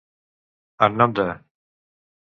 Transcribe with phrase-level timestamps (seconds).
[0.87, 1.29] En nom de.